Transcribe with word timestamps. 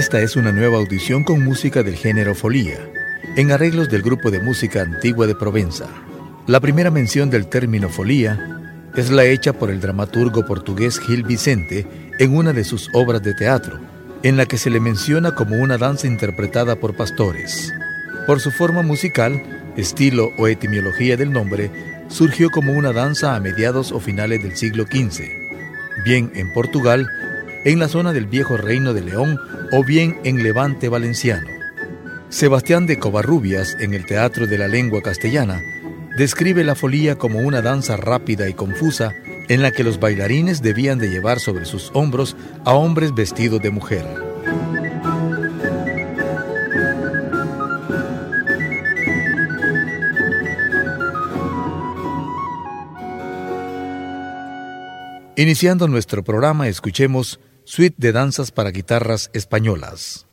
Esta 0.00 0.18
es 0.22 0.34
una 0.34 0.50
nueva 0.50 0.78
audición 0.78 1.24
con 1.24 1.44
música 1.44 1.82
del 1.82 1.94
género 1.94 2.34
folía, 2.34 2.78
en 3.36 3.52
arreglos 3.52 3.90
del 3.90 4.00
grupo 4.00 4.30
de 4.30 4.40
música 4.40 4.80
antigua 4.80 5.26
de 5.26 5.34
Provenza. 5.34 5.88
La 6.46 6.58
primera 6.58 6.90
mención 6.90 7.28
del 7.28 7.48
término 7.48 7.90
folía 7.90 8.62
es 8.96 9.10
la 9.10 9.26
hecha 9.26 9.52
por 9.52 9.70
el 9.70 9.78
dramaturgo 9.78 10.46
portugués 10.46 10.98
Gil 11.00 11.22
Vicente 11.22 11.86
en 12.18 12.34
una 12.34 12.54
de 12.54 12.64
sus 12.64 12.88
obras 12.94 13.22
de 13.22 13.34
teatro, 13.34 13.78
en 14.22 14.38
la 14.38 14.46
que 14.46 14.56
se 14.56 14.70
le 14.70 14.80
menciona 14.80 15.34
como 15.34 15.56
una 15.56 15.76
danza 15.76 16.06
interpretada 16.06 16.76
por 16.76 16.96
pastores. 16.96 17.70
Por 18.26 18.40
su 18.40 18.50
forma 18.50 18.80
musical, 18.80 19.42
estilo 19.76 20.30
o 20.38 20.48
etimología 20.48 21.18
del 21.18 21.30
nombre, 21.30 21.70
surgió 22.08 22.48
como 22.48 22.72
una 22.72 22.94
danza 22.94 23.36
a 23.36 23.40
mediados 23.40 23.92
o 23.92 24.00
finales 24.00 24.42
del 24.42 24.56
siglo 24.56 24.84
XV, 24.84 25.24
bien 26.06 26.32
en 26.34 26.50
Portugal 26.54 27.06
en 27.64 27.78
la 27.78 27.88
zona 27.88 28.14
del 28.14 28.24
viejo 28.24 28.56
reino 28.56 28.94
de 28.94 29.02
León 29.02 29.38
o 29.72 29.84
bien 29.84 30.18
en 30.24 30.42
Levante 30.42 30.88
Valenciano. 30.88 31.48
Sebastián 32.28 32.86
de 32.86 32.98
Covarrubias, 32.98 33.76
en 33.80 33.94
el 33.94 34.06
Teatro 34.06 34.46
de 34.46 34.58
la 34.58 34.68
Lengua 34.68 35.02
Castellana, 35.02 35.60
describe 36.16 36.64
la 36.64 36.74
folía 36.74 37.16
como 37.16 37.40
una 37.40 37.62
danza 37.62 37.96
rápida 37.96 38.48
y 38.48 38.54
confusa 38.54 39.14
en 39.48 39.62
la 39.62 39.72
que 39.72 39.84
los 39.84 39.98
bailarines 39.98 40.62
debían 40.62 40.98
de 40.98 41.10
llevar 41.10 41.40
sobre 41.40 41.64
sus 41.64 41.90
hombros 41.94 42.36
a 42.64 42.74
hombres 42.74 43.14
vestidos 43.14 43.60
de 43.60 43.70
mujer. 43.70 44.04
Iniciando 55.36 55.88
nuestro 55.88 56.22
programa, 56.22 56.68
escuchemos 56.68 57.40
Suite 57.64 57.96
de 57.98 58.12
danzas 58.12 58.50
para 58.50 58.70
guitarras 58.70 59.30
españolas. 59.32 60.29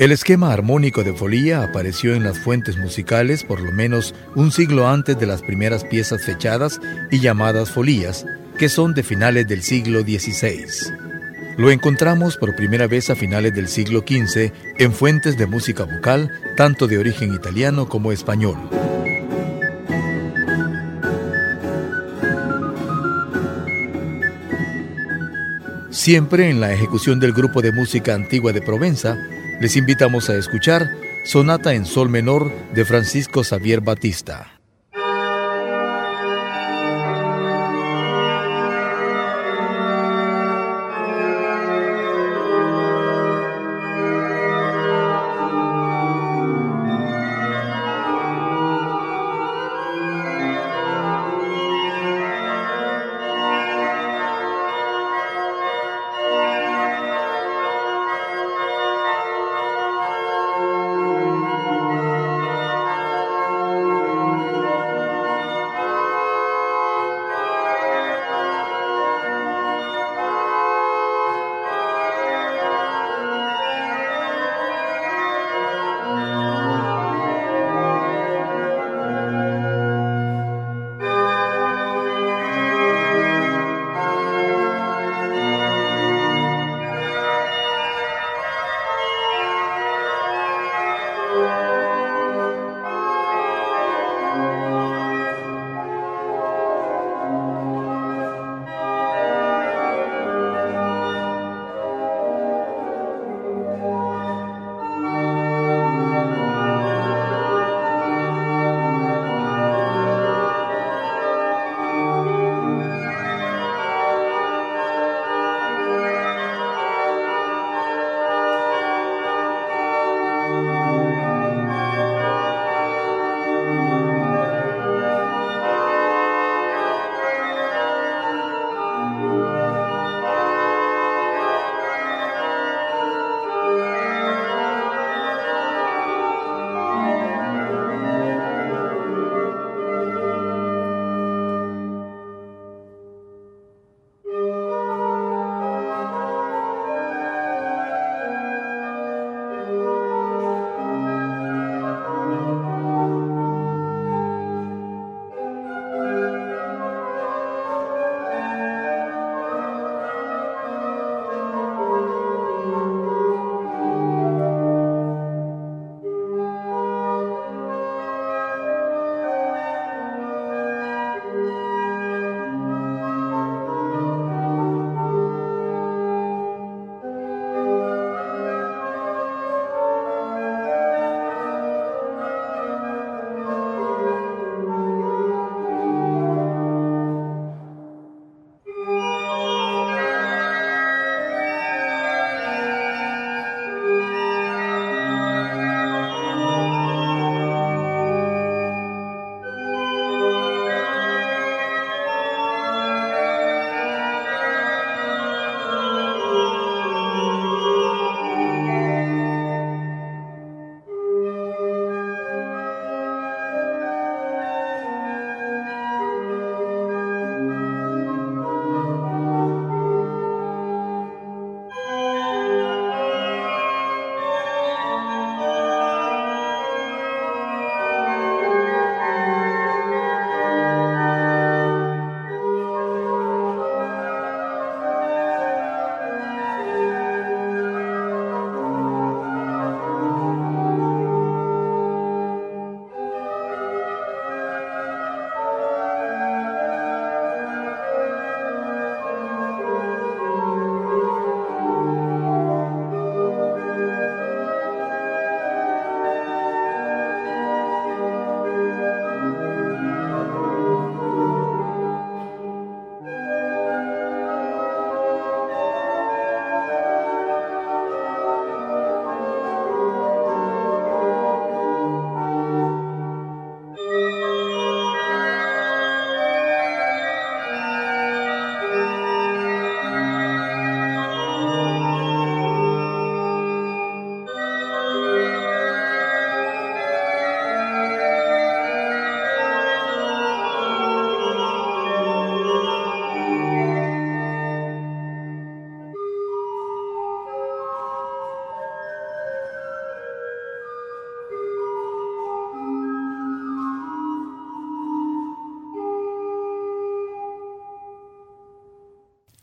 El 0.00 0.12
esquema 0.12 0.50
armónico 0.50 1.04
de 1.04 1.12
folía 1.12 1.62
apareció 1.62 2.14
en 2.14 2.24
las 2.24 2.38
fuentes 2.38 2.78
musicales 2.78 3.44
por 3.44 3.60
lo 3.60 3.70
menos 3.70 4.14
un 4.34 4.50
siglo 4.50 4.88
antes 4.88 5.18
de 5.18 5.26
las 5.26 5.42
primeras 5.42 5.84
piezas 5.84 6.24
fechadas 6.24 6.80
y 7.10 7.20
llamadas 7.20 7.70
folías, 7.70 8.24
que 8.58 8.70
son 8.70 8.94
de 8.94 9.02
finales 9.02 9.46
del 9.46 9.62
siglo 9.62 10.00
XVI. 10.00 10.64
Lo 11.58 11.70
encontramos 11.70 12.38
por 12.38 12.56
primera 12.56 12.86
vez 12.86 13.10
a 13.10 13.14
finales 13.14 13.54
del 13.54 13.68
siglo 13.68 14.00
XV 14.00 14.50
en 14.78 14.92
fuentes 14.94 15.36
de 15.36 15.44
música 15.44 15.84
vocal, 15.84 16.30
tanto 16.56 16.86
de 16.86 16.96
origen 16.96 17.34
italiano 17.34 17.86
como 17.86 18.10
español. 18.10 18.56
Siempre 25.90 26.48
en 26.48 26.58
la 26.58 26.72
ejecución 26.72 27.20
del 27.20 27.34
grupo 27.34 27.60
de 27.60 27.72
música 27.72 28.14
antigua 28.14 28.54
de 28.54 28.62
Provenza, 28.62 29.18
les 29.60 29.76
invitamos 29.76 30.30
a 30.30 30.36
escuchar 30.36 30.90
Sonata 31.22 31.74
en 31.74 31.84
Sol 31.84 32.08
Menor 32.08 32.50
de 32.72 32.86
Francisco 32.86 33.44
Xavier 33.44 33.82
Batista. 33.82 34.59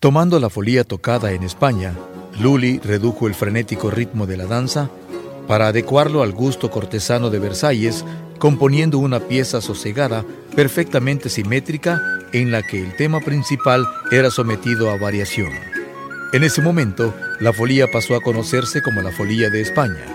Tomando 0.07 0.39
la 0.39 0.49
folía 0.49 0.85
tocada 0.85 1.33
en 1.33 1.43
España, 1.43 1.91
Lully 2.39 2.79
redujo 2.79 3.27
el 3.27 3.33
frenético 3.33 3.91
ritmo 3.91 4.25
de 4.25 4.37
la 4.37 4.45
danza 4.45 4.89
para 5.49 5.67
adecuarlo 5.67 6.23
al 6.23 6.31
gusto 6.31 6.71
cortesano 6.71 7.29
de 7.29 7.39
Versalles, 7.39 8.05
componiendo 8.39 8.99
una 8.99 9.19
pieza 9.19 9.59
sosegada, 9.59 10.23
perfectamente 10.55 11.27
simétrica, 11.27 12.01
en 12.31 12.51
la 12.51 12.63
que 12.63 12.81
el 12.81 12.95
tema 12.95 13.19
principal 13.19 13.85
era 14.09 14.31
sometido 14.31 14.91
a 14.91 14.97
variación. 14.97 15.51
En 16.31 16.45
ese 16.45 16.61
momento, 16.61 17.13
la 17.41 17.51
folía 17.51 17.91
pasó 17.91 18.15
a 18.15 18.21
conocerse 18.21 18.81
como 18.81 19.01
la 19.01 19.11
folía 19.11 19.49
de 19.49 19.59
España. 19.59 20.05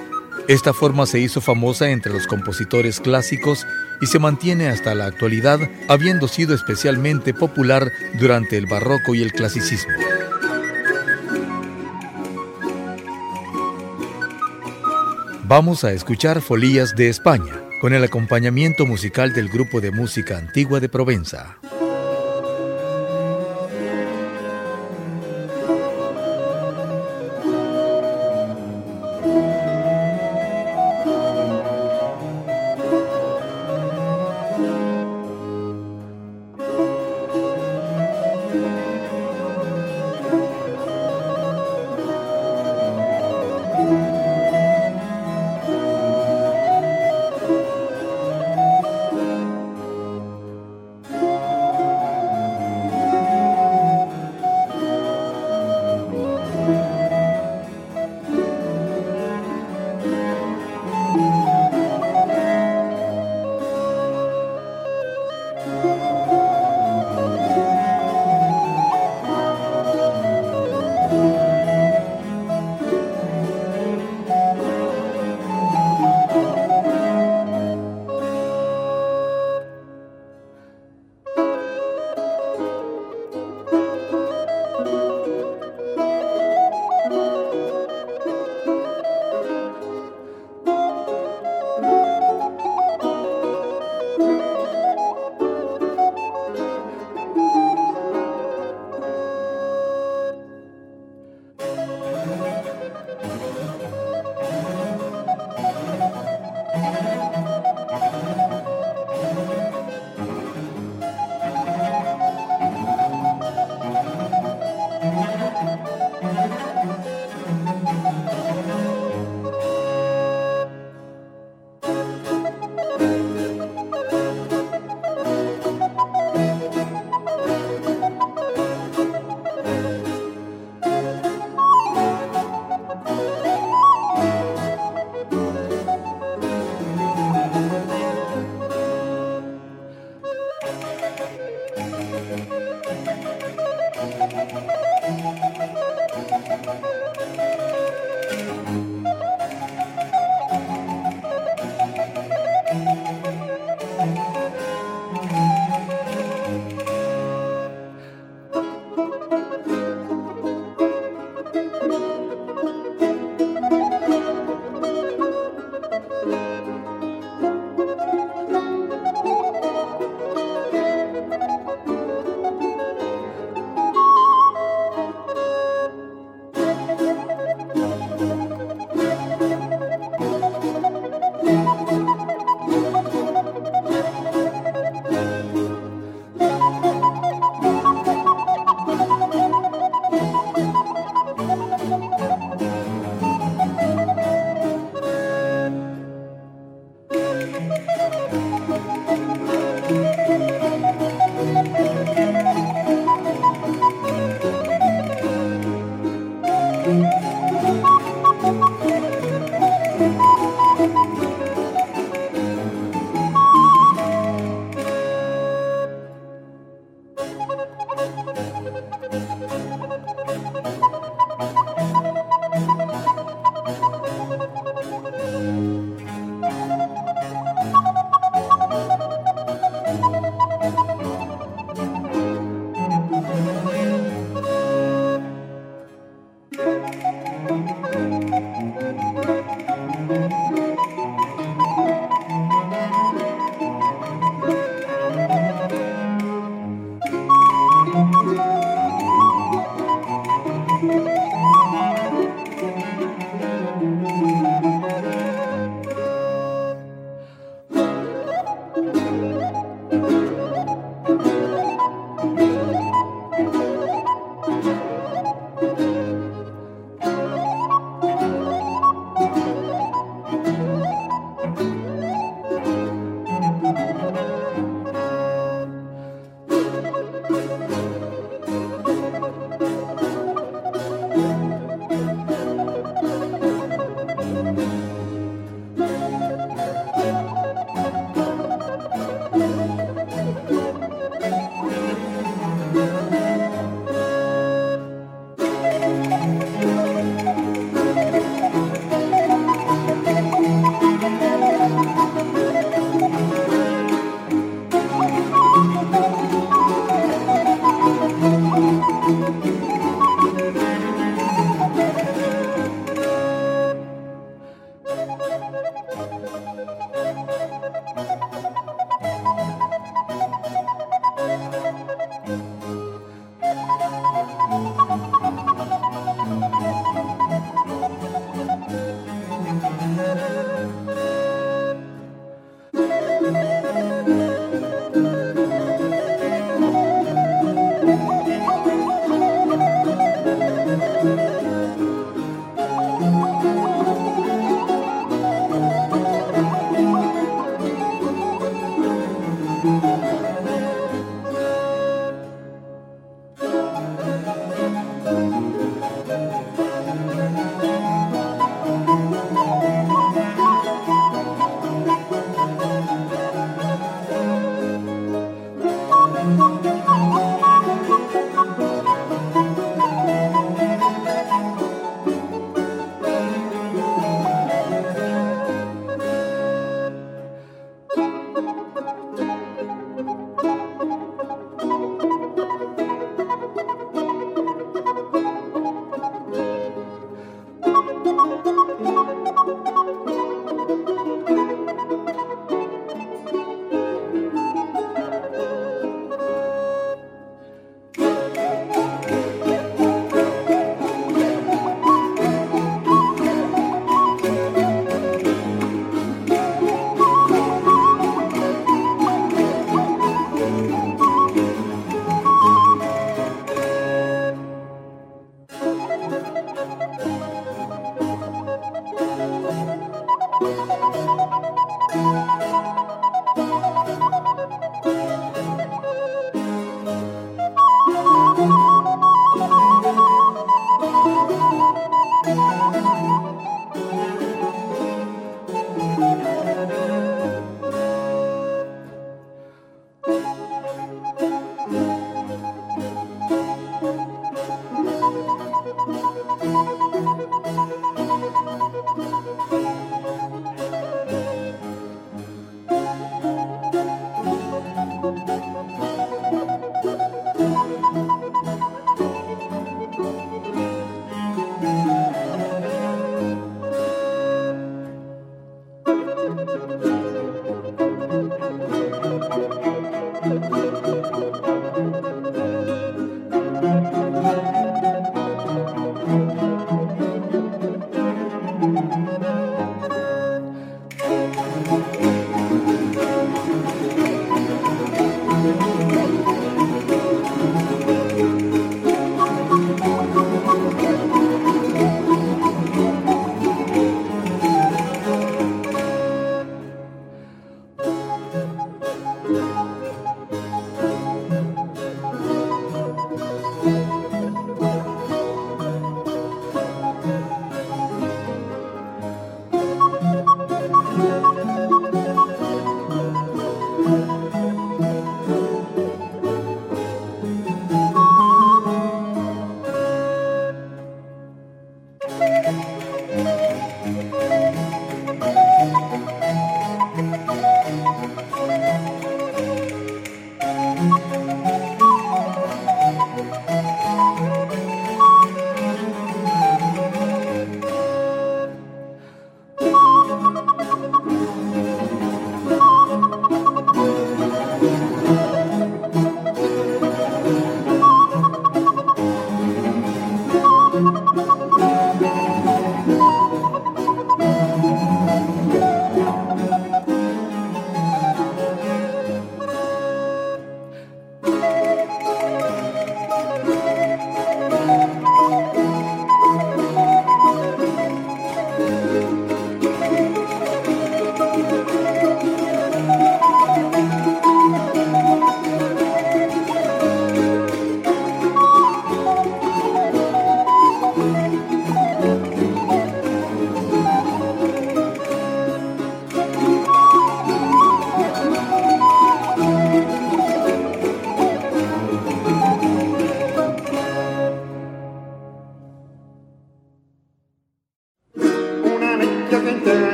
Esta 0.48 0.72
forma 0.72 1.06
se 1.06 1.20
hizo 1.20 1.40
famosa 1.40 1.90
entre 1.90 2.12
los 2.12 2.26
compositores 2.26 3.00
clásicos 3.00 3.64
y 4.00 4.06
se 4.06 4.18
mantiene 4.18 4.68
hasta 4.68 4.94
la 4.94 5.06
actualidad, 5.06 5.60
habiendo 5.88 6.26
sido 6.26 6.54
especialmente 6.54 7.32
popular 7.32 7.92
durante 8.18 8.58
el 8.58 8.66
barroco 8.66 9.14
y 9.14 9.22
el 9.22 9.32
clasicismo. 9.32 9.92
Vamos 15.44 15.84
a 15.84 15.92
escuchar 15.92 16.40
Folías 16.40 16.96
de 16.96 17.08
España, 17.08 17.60
con 17.80 17.92
el 17.92 18.02
acompañamiento 18.02 18.86
musical 18.86 19.32
del 19.32 19.48
grupo 19.48 19.80
de 19.80 19.90
música 19.90 20.38
antigua 20.38 20.80
de 20.80 20.88
Provenza. 20.88 21.58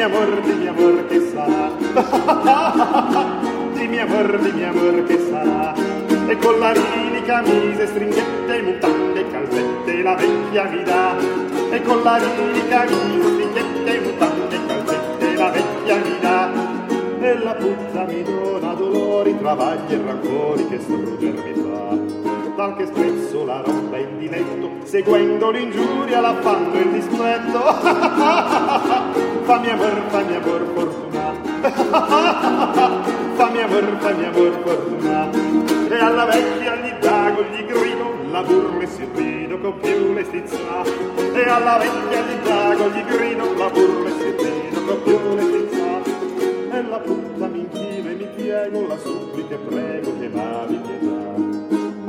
mi 0.00 0.06
amor, 0.06 0.40
di 0.40 0.52
mi 0.54 0.66
amor 0.66 1.06
che 1.08 1.20
sarà. 1.30 1.68
di 3.74 3.86
mi 3.86 3.98
amor, 3.98 4.38
di 4.38 4.52
mi 4.52 4.64
amor 4.64 5.04
che 5.04 5.18
sarà. 5.28 5.74
E 6.26 6.36
con 6.38 6.58
la 6.58 6.72
rili 6.72 7.22
camise, 7.22 7.86
stringhette, 7.86 8.62
mutande, 8.62 9.28
calzette, 9.30 10.02
la 10.02 10.14
vecchia 10.14 10.64
mi 10.70 10.82
dà. 10.84 11.16
E 11.70 11.82
con 11.82 12.02
la 12.02 12.16
rili 12.16 12.66
camise, 12.68 13.28
stringhette, 13.28 14.00
mutande, 14.00 14.58
calzette, 14.66 15.34
la 15.34 15.50
vecchia 15.50 15.96
mi 15.96 16.18
dà. 16.18 16.50
E 17.20 17.38
la 17.38 17.54
puzza 17.56 18.04
mi 18.04 18.22
dona 18.22 18.72
dolori, 18.72 19.36
travagli 19.36 19.92
e 19.92 20.02
rancori 20.02 20.66
che 20.66 20.80
struggermi 20.80 21.52
fa. 21.62 21.69
Tal 22.60 22.76
che 22.76 22.84
spesso 22.84 23.46
la 23.46 23.62
roba 23.62 23.96
in 23.96 24.18
diletto, 24.18 24.84
seguendo 24.84 25.50
l'ingiuria 25.50 26.20
la 26.20 26.34
fanno 26.42 26.78
il 26.78 26.90
dispetto. 26.90 27.58
fammi 29.48 29.70
amor, 29.70 30.02
fammi 30.08 30.34
amor, 30.34 30.66
fortuna. 30.74 31.32
fammi 33.32 33.62
amor, 33.62 33.96
fammi 34.00 34.24
amor, 34.26 34.60
fortuna. 34.62 35.30
E 35.88 35.98
alla 35.98 36.26
vecchia 36.26 36.76
gli 36.76 36.92
dago, 37.00 37.44
gli 37.44 37.64
grido, 37.64 38.14
la 38.30 38.42
burla 38.42 38.82
e 38.82 38.86
si 38.88 39.08
rido 39.14 39.58
con 39.58 39.78
più 39.80 40.12
le. 40.12 40.26
E 41.32 41.48
alla 41.48 41.78
vecchia 41.78 42.20
gli 42.20 42.46
dago, 42.46 42.90
gli 42.90 43.04
grido, 43.06 43.54
la 43.56 43.70
burla 43.70 44.08
e 44.10 44.12
si 44.18 44.34
rido 44.36 44.84
con 44.84 45.02
più 45.02 45.18
le. 45.34 46.76
E 46.76 46.82
la 46.82 46.98
puttana 46.98 47.46
mi 47.46 47.60
inchino 47.60 48.10
e 48.10 48.12
mi 48.12 48.28
piego 48.36 48.86
la 48.86 48.98
sua 48.98 49.30
che 49.48 49.56
prego 49.56 50.18
che 50.18 50.28
m'avi 50.28 50.76
pietà. 50.76 51.19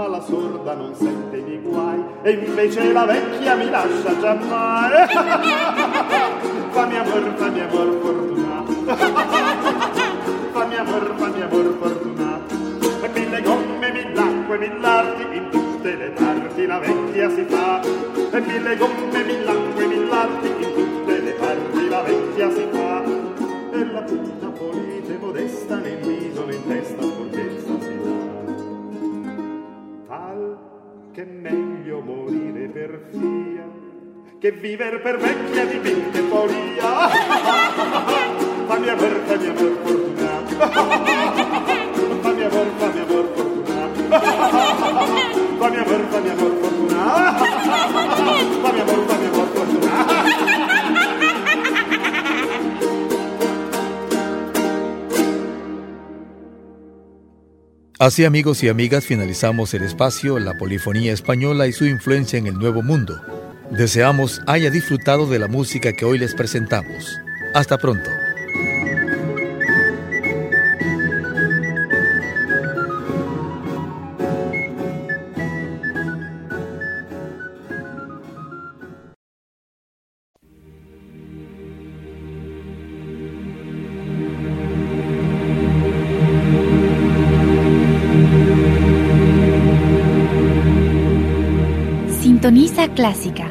Ma 0.01 0.07
la 0.07 0.19
sorda 0.19 0.73
non 0.73 0.95
sente 0.95 1.37
i 1.37 1.43
miei 1.43 1.61
guai 1.61 2.03
e 2.23 2.31
invece 2.31 2.91
la 2.91 3.05
vecchia 3.05 3.53
mi 3.53 3.69
lascia 3.69 4.19
giammai. 4.19 4.89
fammi 6.73 6.97
amor, 6.97 7.33
fammi 7.35 7.59
amor 7.59 7.99
fortunato. 8.01 8.73
fammi 10.53 10.75
amor, 10.75 11.13
fammi 11.17 11.41
amor 11.43 11.77
fortunato. 11.79 12.55
E 13.03 13.09
mille 13.13 13.41
gomme, 13.43 13.91
mille 13.91 14.19
acque, 14.19 14.57
mille 14.57 14.87
arti, 14.87 15.37
in 15.37 15.49
tutte 15.51 15.95
le 15.95 16.09
parti 16.09 16.65
la 16.65 16.79
vecchia 16.79 17.29
si 17.29 17.45
fa. 17.47 17.79
E 17.81 18.39
mille 18.39 18.77
gomme, 18.77 19.23
mille 19.23 19.49
che 34.41 34.51
viver 34.51 34.99
per 35.03 35.19
vecchia 35.19 35.65
di 35.65 35.77
mente 35.77 36.19
folia. 36.23 37.09
fammi 38.65 38.89
aver, 38.89 39.21
fammi 39.27 39.47
aver 39.47 39.77
fortuna. 39.83 40.41
fammi 42.21 42.43
aver, 42.43 42.67
fammi 42.79 42.99
aver 42.99 43.25
fortuna. 43.35 43.89
fammi 45.59 45.77
aver, 45.77 46.01
fammi 46.09 46.29
aver 46.29 46.53
fortuna. 46.59 47.33
fammi 48.63 48.79
aver, 48.79 48.99
fammi 49.05 49.25
aver 49.27 49.47
fortuna. 49.53 50.05
Así 57.99 58.25
amigos 58.25 58.63
y 58.63 58.69
amigas 58.69 59.05
finalizamos 59.05 59.75
el 59.75 59.83
espacio 59.83 60.39
La 60.39 60.57
Polifonía 60.57 61.13
Española 61.13 61.67
y 61.67 61.73
su 61.73 61.85
influencia 61.85 62.39
en 62.39 62.47
el 62.47 62.55
Nuevo 62.55 62.81
Mundo. 62.81 63.40
Deseamos 63.71 64.41
haya 64.47 64.69
disfrutado 64.69 65.27
de 65.27 65.39
la 65.39 65.47
música 65.47 65.93
que 65.93 66.03
hoy 66.03 66.19
les 66.19 66.35
presentamos. 66.35 67.17
Hasta 67.53 67.77
pronto. 67.77 68.09
Sintoniza 92.21 92.89
Clásica 92.93 93.50